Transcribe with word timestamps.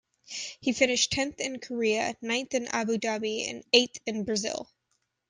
He 0.59 0.71
finished 0.73 1.11
tenth 1.11 1.39
in 1.39 1.59
Korea, 1.59 2.17
ninth 2.23 2.55
in 2.55 2.67
Abu 2.69 2.97
Dhabi 2.97 3.47
and 3.47 3.63
eighth 3.71 3.99
in 4.07 4.23
Brazil. 4.23 4.67